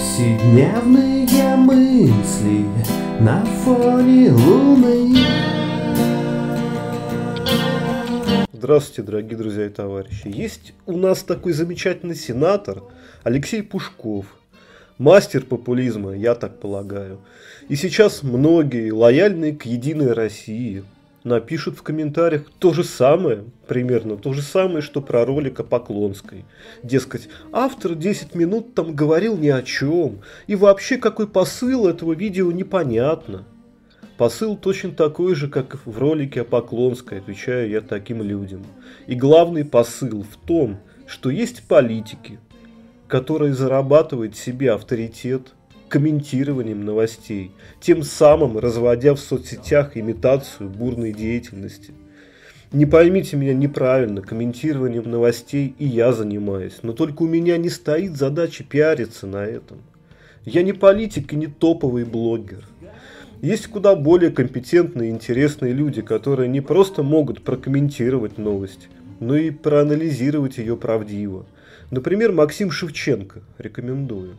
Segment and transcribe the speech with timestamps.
[0.00, 2.64] Повседневные мысли
[3.20, 5.14] на фоне луны
[8.50, 10.22] Здравствуйте, дорогие друзья и товарищи.
[10.24, 12.82] Есть у нас такой замечательный сенатор
[13.24, 14.24] Алексей Пушков.
[14.96, 17.18] Мастер популизма, я так полагаю.
[17.68, 20.82] И сейчас многие, лояльные к Единой России,
[21.24, 26.44] напишут в комментариях то же самое, примерно то же самое, что про ролик о Поклонской.
[26.82, 32.50] Дескать, автор 10 минут там говорил ни о чем, и вообще какой посыл этого видео
[32.52, 33.44] непонятно.
[34.16, 38.64] Посыл точно такой же, как в ролике о Поклонской, отвечаю я таким людям.
[39.06, 42.38] И главный посыл в том, что есть политики,
[43.08, 45.54] которые зарабатывают себе авторитет–
[45.90, 51.92] комментированием новостей, тем самым разводя в соцсетях имитацию бурной деятельности.
[52.72, 58.16] Не поймите меня неправильно, комментированием новостей и я занимаюсь, но только у меня не стоит
[58.16, 59.78] задача пиариться на этом.
[60.44, 62.64] Я не политик и не топовый блогер.
[63.42, 69.50] Есть куда более компетентные и интересные люди, которые не просто могут прокомментировать новость, но и
[69.50, 71.46] проанализировать ее правдиво.
[71.90, 73.42] Например, Максим Шевченко.
[73.58, 74.36] Рекомендую.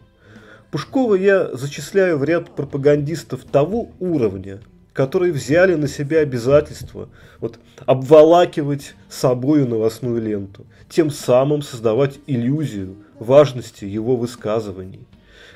[0.72, 4.62] Пушкова я зачисляю в ряд пропагандистов того уровня,
[4.94, 7.10] которые взяли на себя обязательство
[7.42, 15.06] вот, обволакивать собою новостную ленту, тем самым создавать иллюзию важности его высказываний.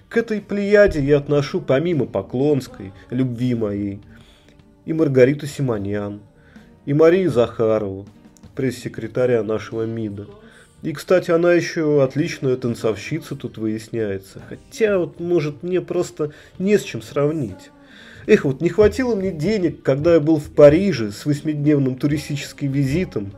[0.10, 4.02] К этой плеяде я отношу помимо Поклонской, любви моей,
[4.84, 6.20] и Маргариту Симоньян,
[6.86, 8.06] и Марию Захарову,
[8.54, 10.28] пресс-секретаря нашего МИДа–
[10.86, 14.40] и, кстати, она еще отличная танцовщица тут выясняется.
[14.48, 17.72] Хотя, вот, может, мне просто не с чем сравнить.
[18.28, 23.32] Эх, вот не хватило мне денег, когда я был в Париже с восьмидневным туристическим визитом,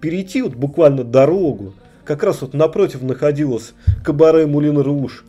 [0.00, 1.74] перейти вот буквально дорогу.
[2.04, 5.26] Как раз вот напротив находилась кабаре Мулин Руж.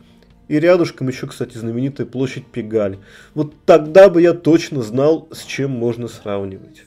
[0.48, 2.96] И рядышком еще, кстати, знаменитая площадь Пегаль.
[3.34, 6.84] Вот тогда бы я точно знал, с чем можно сравнивать.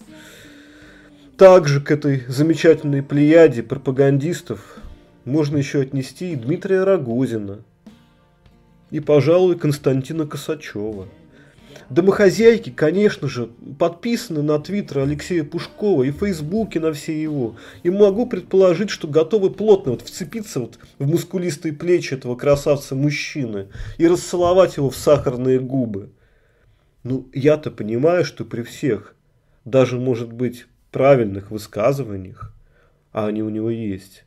[1.37, 4.77] Также к этой замечательной плеяде пропагандистов
[5.25, 7.63] можно еще отнести и Дмитрия Рогозина,
[8.91, 11.07] и, пожалуй, Константина Косачева.
[11.89, 13.49] Домохозяйки, конечно же,
[13.79, 17.55] подписаны на твиттер Алексея Пушкова и фейсбуке на все его.
[17.81, 24.07] И могу предположить, что готовы плотно вот вцепиться вот в мускулистые плечи этого красавца-мужчины и
[24.07, 26.11] расцеловать его в сахарные губы.
[27.01, 29.15] Ну, я-то понимаю, что при всех,
[29.65, 32.53] даже, может быть, правильных высказываниях,
[33.11, 34.23] а они у него есть,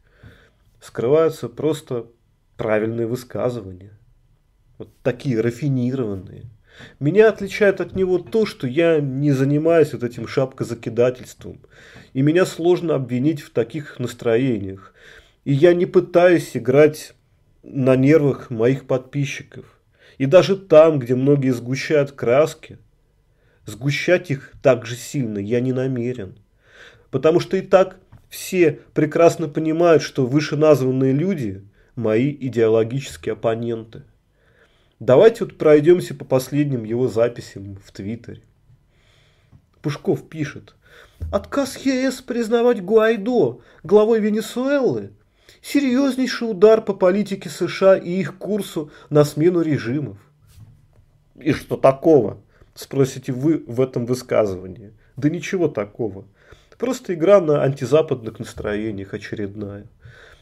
[0.80, 2.06] скрываются просто
[2.58, 3.96] правильные высказывания.
[4.76, 6.50] Вот такие рафинированные.
[7.00, 11.60] Меня отличает от него то, что я не занимаюсь вот этим шапкозакидательством.
[12.12, 14.92] И меня сложно обвинить в таких настроениях.
[15.44, 17.14] И я не пытаюсь играть
[17.62, 19.64] на нервах моих подписчиков.
[20.18, 22.78] И даже там, где многие сгущают краски,
[23.64, 26.36] сгущать их так же сильно я не намерен.
[27.10, 31.64] Потому что и так все прекрасно понимают, что вышеназванные люди–
[31.96, 34.02] мои идеологические оппоненты.
[35.00, 38.42] Давайте вот пройдемся по последним его записям в Твиттере.
[39.80, 40.74] Пушков пишет.
[41.32, 45.12] Отказ ЕС признавать Гуайдо главой Венесуэлы–
[45.62, 50.16] серьезнейший удар по политике США и их курсу на смену режимов.
[51.34, 52.38] И что такого?
[52.74, 54.92] Спросите вы в этом высказывании.
[55.16, 56.24] Да ничего такого.
[56.78, 59.86] Просто игра на антизападных настроениях очередная.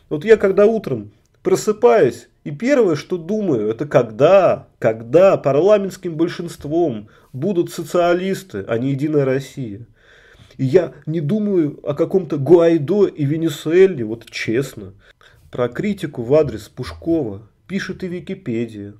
[0.09, 1.13] Вот я когда утром
[1.43, 9.25] просыпаюсь, и первое, что думаю, это когда, когда парламентским большинством будут социалисты, а не Единая
[9.25, 9.87] Россия.
[10.57, 14.93] И я не думаю о каком-то Гуайдо и Венесуэле, вот честно.
[15.51, 18.95] Про критику в адрес Пушкова пишет и Википедия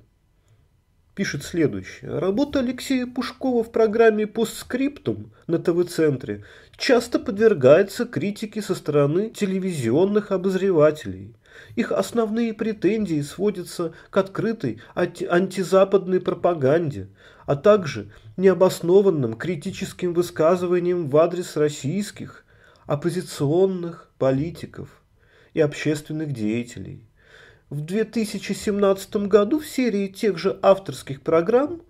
[1.15, 2.19] пишет следующее.
[2.19, 6.43] Работа Алексея Пушкова в программе «Постскриптум» на ТВ-центре
[6.77, 11.33] часто подвергается критике со стороны телевизионных обозревателей.
[11.77, 17.07] Их основные претензии сводятся к открытой антизападной пропаганде,
[17.45, 22.45] а также необоснованным критическим высказываниям в адрес российских
[22.85, 24.89] оппозиционных политиков
[25.53, 27.07] и общественных деятелей.
[27.71, 31.81] В 2017 году в серии тех же авторских программ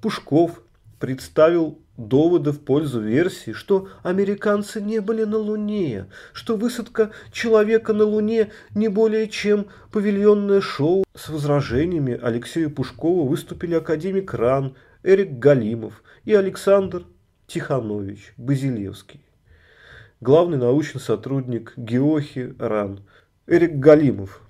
[0.00, 0.62] Пушков
[0.98, 8.04] представил доводы в пользу версии, что американцы не были на Луне, что высадка человека на
[8.04, 11.04] Луне не более чем павильонное шоу.
[11.14, 17.04] С возражениями Алексею Пушкову выступили академик Ран, Эрик Галимов и Александр
[17.46, 19.20] Тиханович Базилевский.
[20.22, 23.00] Главный научный сотрудник Геохи Ран.
[23.46, 24.40] Эрик Галимов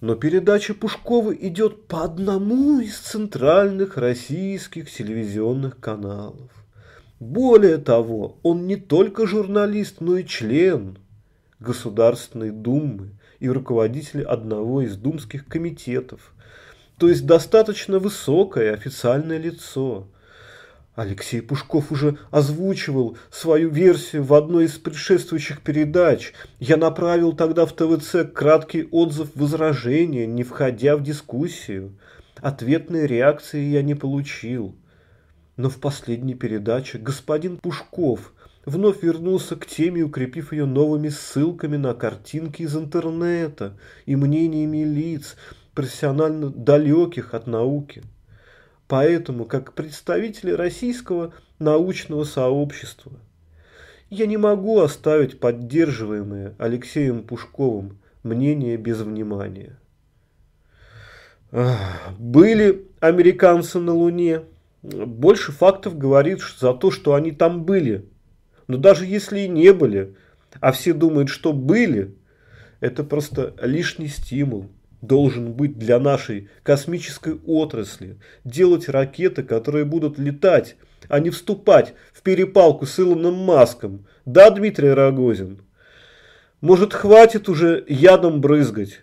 [0.00, 6.50] Но передача Пушкова идет по одному из центральных российских телевизионных каналов.
[7.20, 10.98] Более того, он не только журналист, но и член
[11.58, 13.10] Государственной Думы
[13.40, 16.34] и руководитель одного из думских комитетов,
[16.98, 20.08] то есть достаточно высокое официальное лицо.
[20.94, 26.32] Алексей Пушков уже озвучивал свою версию в одной из предшествующих передач.
[26.60, 31.98] Я направил тогда в ТВЦ краткий отзыв возражения, не входя в дискуссию.
[32.36, 34.76] Ответной реакции я не получил.
[35.56, 38.32] Но в последней передаче господин Пушков
[38.64, 43.76] вновь вернулся к теме, укрепив ее новыми ссылками на картинки из интернета
[44.06, 45.36] и мнениями лиц,
[45.74, 48.04] профессионально далеких от науки.
[48.86, 53.12] Поэтому, как представители российского научного сообщества,
[54.10, 59.78] я не могу оставить поддерживаемое Алексеем Пушковым мнение без внимания.
[62.18, 64.42] Были американцы на Луне.
[64.82, 68.06] Больше фактов говорит за то, что они там были.
[68.66, 70.16] Но даже если и не были,
[70.60, 72.14] а все думают, что были,
[72.80, 74.68] это просто лишний стимул
[75.06, 78.18] должен быть для нашей космической отрасли.
[78.44, 80.76] Делать ракеты, которые будут летать,
[81.08, 84.06] а не вступать в перепалку с Илоном Маском.
[84.24, 85.62] Да, Дмитрий Рогозин?
[86.60, 89.02] Может, хватит уже ядом брызгать,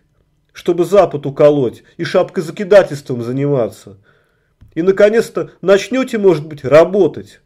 [0.51, 3.97] чтобы Запад уколоть и шапкозакидательством заниматься?
[4.73, 7.41] И, наконец-то, начнете, может быть, работать.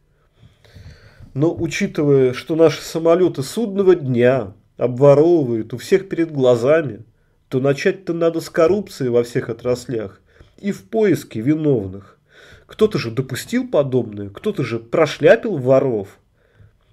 [1.34, 7.04] Но, учитывая, что наши самолеты судного дня обворовывают у всех перед глазами–
[7.50, 10.22] то начать-то надо с коррупции во всех отраслях
[10.58, 12.18] и в поиске виновных.
[12.66, 16.20] Кто-то же допустил подобное, кто-то же прошляпил воров.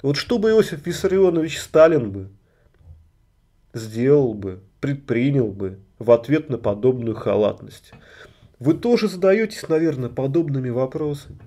[0.03, 2.29] Вот что бы Иосиф Виссарионович Сталин бы
[3.73, 7.93] сделал бы, предпринял бы в ответ на подобную халатность.
[8.59, 11.39] Вы тоже задаетесь, наверное, подобными вопросами.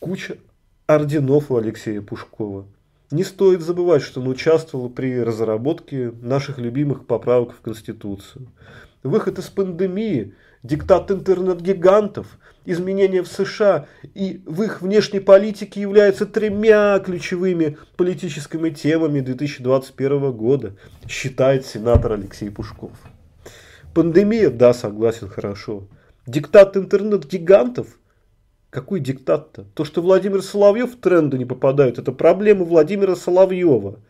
[0.00, 0.38] Куча
[0.86, 2.66] орденов у Алексея Пушкова–
[3.10, 8.48] не стоит забывать, что он участвовал при разработке наших любимых поправок в Конституцию.
[9.02, 16.98] Выход из пандемии, диктат интернет-гигантов, изменения в США и в их внешней политике являются тремя
[16.98, 20.76] ключевыми политическими темами 2021 года,
[21.08, 22.92] считает сенатор Алексей Пушков.
[23.94, 25.88] Пандемия, да, согласен, хорошо.
[26.26, 27.86] Диктат интернет-гигантов–
[28.70, 29.64] какой диктат-то?
[29.74, 34.00] То, что Владимир Соловьев в тренды не попадает, это проблема Владимира Соловьева,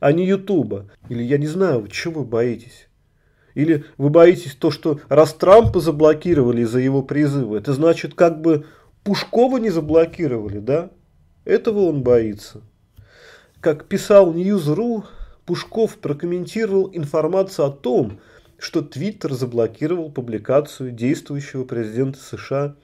[0.00, 0.90] а не Ютуба.
[1.08, 2.88] Или я не знаю, чего вы боитесь?
[3.54, 8.66] Или вы боитесь то, что раз Трампа заблокировали из-за его призыва, это значит, как бы
[9.04, 10.90] Пушкова не заблокировали, да?
[11.44, 12.62] Этого он боится.
[13.60, 15.04] Как писал News.ru,
[15.44, 18.20] Пушков прокомментировал информацию о том,
[18.58, 22.76] что Твиттер заблокировал публикацию действующего президента США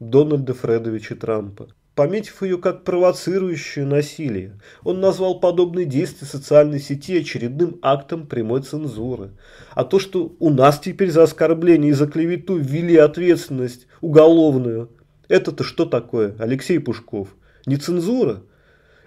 [0.00, 1.68] Дональда Фредовича Трампа.
[1.94, 9.30] Пометив ее как провоцирующее насилие, он назвал подобные действия социальной сети очередным актом прямой цензуры.
[9.74, 14.90] А то, что у нас теперь за оскорбление и за клевету ввели ответственность уголовную,
[15.28, 17.28] это-то что такое, Алексей Пушков?
[17.64, 18.42] Не цензура?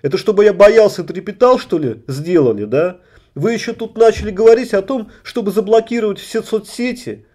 [0.01, 3.01] Это чтобы я боялся и трепетал, что ли, сделали, да?
[3.35, 7.25] Вы еще тут начали говорить о том, чтобы заблокировать все соцсети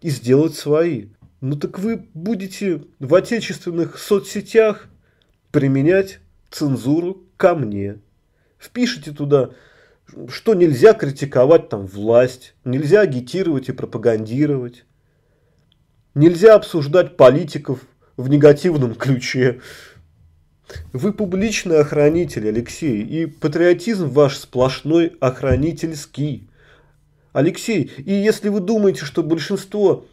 [0.00, 1.08] и сделать свои.
[1.40, 4.88] Ну так вы будете в отечественных соцсетях
[5.50, 6.20] применять
[6.50, 7.98] цензуру ко мне.
[8.58, 9.50] Впишите туда,
[10.28, 14.84] что нельзя критиковать там власть, нельзя агитировать и пропагандировать,
[16.14, 17.80] нельзя обсуждать политиков
[18.18, 19.60] в негативном ключе.
[20.92, 26.48] Вы публичный охранитель, Алексей, и патриотизм ваш сплошной охранительский.
[27.32, 30.06] Алексей, и если вы думаете, что большинство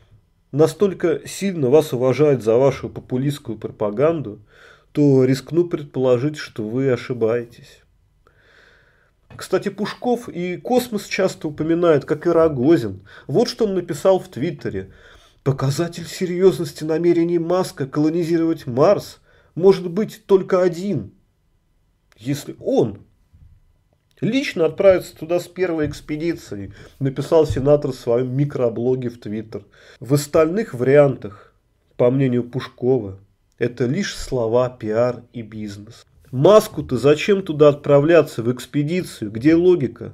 [0.52, 4.40] настолько сильно вас уважают за вашу популистскую пропаганду,
[4.92, 7.82] то рискну предположить, что вы ошибаетесь.
[9.36, 13.08] Кстати, Пушков и космос часто упоминают, как и Рогозин.
[13.28, 14.92] Вот что он написал в Твиттере.
[15.44, 19.20] Показатель серьезности намерений Маска колонизировать Марс
[19.54, 21.12] может быть только один.
[22.18, 23.07] Если он
[24.20, 29.64] Лично отправиться туда с первой экспедицией, написал сенатор в своем микроблоге в Твиттер.
[30.00, 31.54] В остальных вариантах,
[31.98, 33.20] по мнению Пушкова,
[33.60, 36.06] это лишь слова, пиар и бизнес.
[36.32, 39.32] Маску-то зачем туда отправляться в экспедицию?
[39.32, 40.14] Где логика?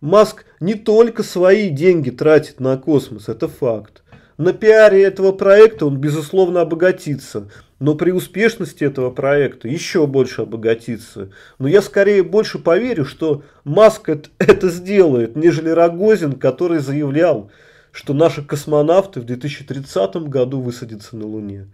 [0.00, 4.03] Маск не только свои деньги тратит на космос, это факт.
[4.36, 7.48] На пиаре этого проекта он, безусловно, обогатится,
[7.78, 11.30] но при успешности этого проекта еще больше обогатится.
[11.58, 17.50] Но я скорее больше поверю, что Маск это сделает, нежели Рогозин, который заявлял,
[17.92, 21.68] что наши космонавты в 2030 году высадятся на Луне.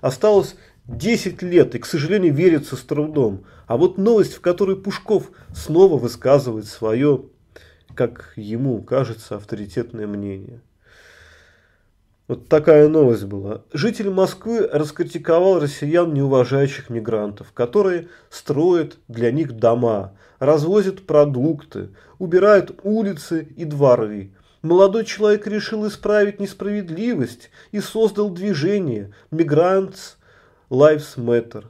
[0.00, 0.56] Осталось
[0.86, 3.44] 10 лет, и, к сожалению, верится с трудом.
[3.66, 7.24] А вот новость, в которой Пушков снова высказывает свое,
[7.94, 10.60] как ему кажется, авторитетное мнение.
[12.28, 13.62] Вот такая новость была.
[13.72, 23.46] Житель Москвы раскритиковал россиян, неуважающих мигрантов, которые строят для них дома, развозят продукты, убирают улицы
[23.56, 24.32] и дворы.
[24.62, 30.16] Молодой человек решил исправить несправедливость и создал движение «Migrants
[30.68, 31.66] Lives Matter».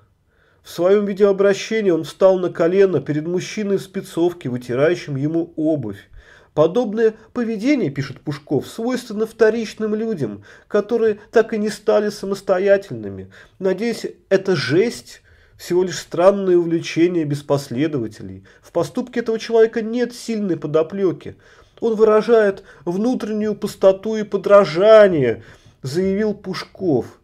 [0.63, 6.09] В своем видеообращении он встал на колено перед мужчиной в спецовке, вытирающим ему обувь.
[6.57, 13.31] Подобное поведение, пишет Пушков, свойственно вторичным людям, которые так и не стали самостоятельными.
[13.59, 15.21] Надеюсь, это жесть
[15.59, 18.47] всего лишь странное увлечение без последователей.
[18.63, 21.37] В поступке этого человека нет сильной подоплеки.
[21.81, 25.45] Он выражает внутреннюю пустоту и подражание,
[25.83, 27.16] заявил Пушков.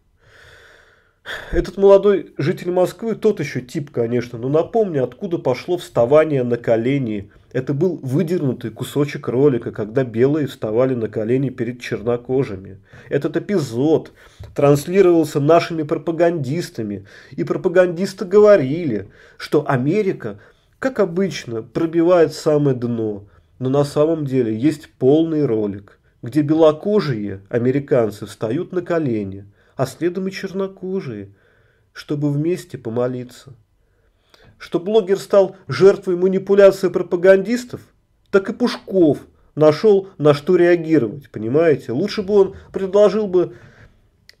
[1.51, 7.31] Этот молодой житель Москвы, тот еще тип, конечно, но напомню, откуда пошло вставание на колени.
[7.53, 12.79] Это был выдернутый кусочек ролика, когда белые вставали на колени перед чернокожими.
[13.09, 14.11] Этот эпизод
[14.53, 20.39] транслировался нашими пропагандистами, и пропагандисты говорили, что Америка,
[20.79, 23.23] как обычно, пробивает самое дно.
[23.59, 30.27] Но на самом деле есть полный ролик, где белокожие американцы встают на колени– а следом
[30.27, 31.33] и чернокожие,
[31.93, 33.53] чтобы вместе помолиться.
[34.57, 37.81] Что блогер стал жертвой манипуляции пропагандистов,
[38.31, 39.19] так и Пушков
[39.55, 41.91] нашел на что реагировать, понимаете?
[41.91, 43.55] Лучше бы он предложил бы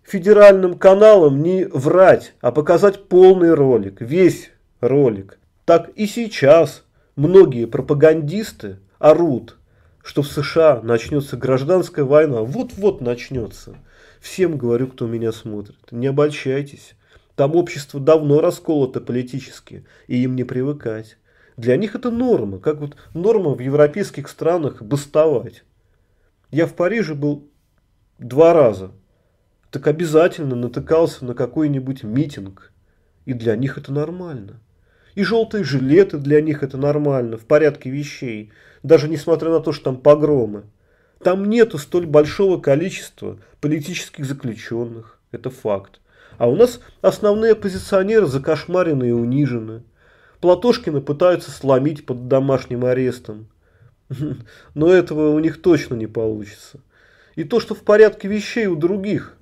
[0.03, 5.39] федеральным каналам не врать, а показать полный ролик, весь ролик.
[5.65, 6.83] Так и сейчас
[7.15, 9.57] многие пропагандисты орут,
[10.03, 12.41] что в США начнется гражданская война.
[12.41, 13.75] Вот-вот начнется.
[14.23, 16.95] Всем говорю, кто меня смотрит, не обольщайтесь.
[17.35, 21.17] Там общество давно расколото политически, и им не привыкать.
[21.57, 25.65] Для них это норма, как вот норма в европейских странах бастовать.
[26.51, 27.51] Я в Париже был
[28.17, 28.91] два раза.
[29.71, 32.71] Так обязательно натыкался на какой-нибудь митинг.
[33.25, 34.61] И для них это нормально.
[35.15, 38.53] И желтые жилеты для них это нормально, в порядке вещей.
[38.83, 40.63] Даже несмотря на то, что там погромы.
[41.23, 45.19] Там нету столь большого количества политических заключенных.
[45.31, 46.01] Это факт.
[46.37, 49.83] А у нас основные оппозиционеры закошмарены и унижены.
[50.41, 53.47] Платошкина пытаются сломить под домашним арестом.
[54.73, 56.79] Но этого у них точно не получится.
[57.35, 59.37] И то, что в порядке вещей у других.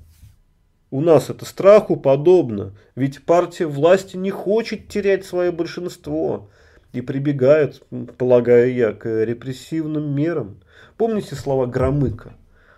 [0.91, 2.73] У нас это страху подобно.
[2.95, 6.49] Ведь партия власти не хочет терять свое большинство.
[6.93, 7.81] И прибегает,
[8.17, 10.59] полагаю я, к репрессивным мерам.
[10.97, 12.33] Помните слова Громыка?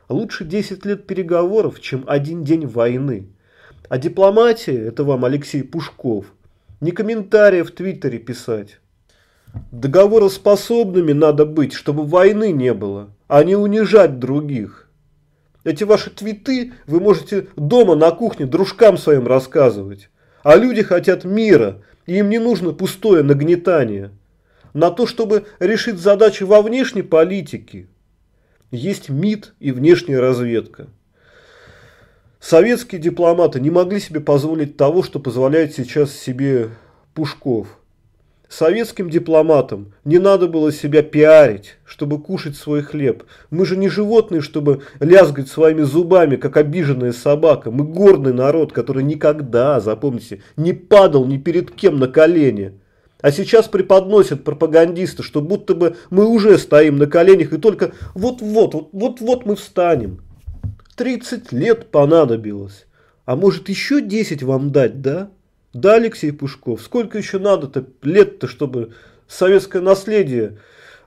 [0.08, 3.30] Лучше 10 лет переговоров, чем один день войны.
[3.90, 6.28] А дипломатия, это вам Алексей Пушков,
[6.80, 8.80] не комментарии в Твиттере писать.
[9.72, 14.90] Договороспособными надо быть, чтобы войны не было, а не унижать других.
[15.64, 20.10] Эти ваши твиты вы можете дома на кухне дружкам своим рассказывать.
[20.44, 24.12] А люди хотят мира, им не нужно пустое нагнетание.
[24.74, 27.88] На то, чтобы решить задачи во внешней политике,
[28.72, 30.88] есть МИД и внешняя разведка.
[32.40, 36.72] Советские дипломаты не могли себе позволить того, что позволяет сейчас себе
[37.14, 37.80] Пушков.
[38.56, 43.24] Советским дипломатам не надо было себя пиарить, чтобы кушать свой хлеб.
[43.50, 47.72] Мы же не животные, чтобы лязгать своими зубами, как обиженная собака.
[47.72, 52.80] Мы горный народ, который никогда, запомните, не падал ни перед кем на колени.
[53.22, 58.90] А сейчас преподносят пропагандисты, что будто бы мы уже стоим на коленях и только вот-вот,
[58.92, 60.22] вот-вот мы встанем.
[60.96, 62.86] 30 лет понадобилось.
[63.26, 65.32] А может еще 10 вам дать, да?
[65.74, 68.94] Да, Алексей Пушков, сколько еще надо-то лет-то, чтобы
[69.28, 70.60] советское наследие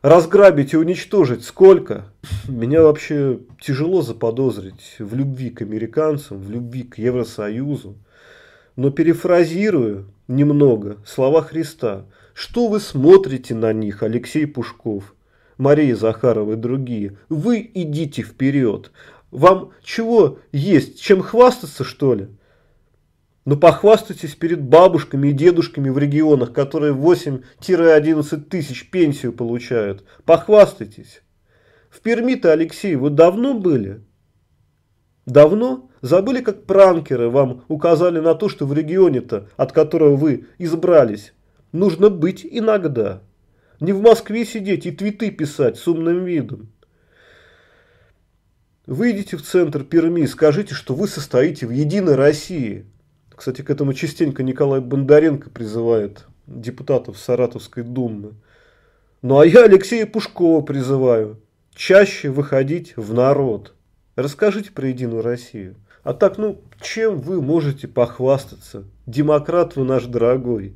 [0.03, 1.45] разграбить и уничтожить?
[1.45, 2.07] Сколько?
[2.49, 7.97] Меня вообще тяжело заподозрить в любви к американцам, в любви к Евросоюзу.
[8.75, 12.07] Но перефразирую, немного слова Христа.
[12.35, 15.15] Что вы смотрите на них, Алексей Пушков,
[15.59, 17.19] Мария Захарова и другие?
[17.29, 18.91] Вы идите вперед.
[19.31, 21.01] Вам чего есть?
[21.01, 22.29] Чем хвастаться, что ли?
[23.47, 30.05] Ну похвастайтесь перед бабушками и дедушками в регионах, которые 8-11 тысяч пенсию получают.
[30.25, 31.23] Похвастайтесь.
[31.89, 34.05] В Перми-то, Алексей, вы давно были?
[35.27, 35.89] Давно?
[36.03, 41.33] Забыли, как пранкеры вам указали на то, что в регионе-то, от которого вы избрались,
[41.71, 43.23] нужно быть иногда.
[43.79, 46.73] Не в Москве сидеть и твиты писать с умным видом.
[48.87, 52.87] Выйдите в центр Перми и скажите, что вы состоите в единой России.
[53.37, 58.35] Кстати, к этому частенько Николай Бондаренко призывает депутатов Саратовской думы.
[59.21, 61.39] Ну а я Алексея Пушкова призываю
[61.75, 63.75] чаще выходить в народ.
[64.17, 65.77] Расскажите про Единую Россию.
[66.03, 68.85] А так, ну, чем вы можете похвастаться?
[69.07, 70.75] Демократ вы наш дорогой.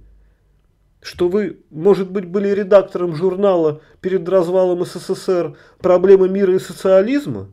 [1.00, 7.48] Что вы, может быть, были редактором журнала перед развалом СССР «Проблемы мира и социализма»?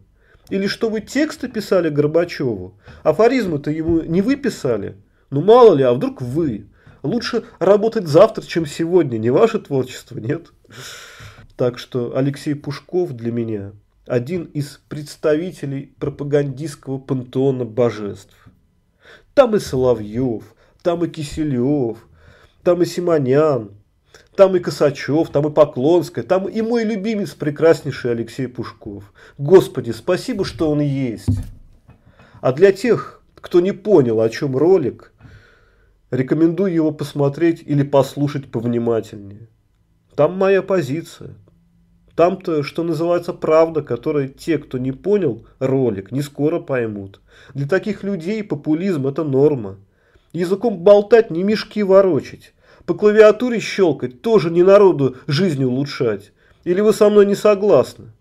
[0.49, 2.79] Или что вы тексты писали Горбачеву?
[3.03, 4.95] Афоризмы-то ему не вы писали?
[5.29, 6.67] Ну мало ли, а вдруг вы?
[7.03, 9.17] Лучше работать завтра, чем сегодня.
[9.17, 10.47] Не ваше творчество, нет?
[11.55, 13.73] Так что Алексей Пушков для меня
[14.05, 18.35] один из представителей пропагандистского пантеона божеств.
[19.33, 21.97] Там и Соловьев, там и Киселев,
[22.63, 23.71] там и Симонян,
[24.37, 29.11] там и Косачев, там и Поклонская, там и мой любимец, прекраснейший Алексей Пушков.
[29.37, 31.39] Господи, спасибо, что он есть.
[32.39, 35.11] А для тех, кто не понял, о чем ролик,
[36.11, 39.49] рекомендую его посмотреть или послушать повнимательнее.
[40.15, 41.35] Там моя позиция.
[42.15, 47.21] Там-то, что называется, правда, которую те, кто не понял ролик, не скоро поймут.
[47.53, 49.77] Для таких людей популизм– это норма.
[50.33, 52.53] Языком болтать, не мешки ворочать.
[52.87, 56.31] По клавиатуре щелкать, тоже не народу жизнь улучшать.
[56.63, 58.13] Или вы со мной не согласны?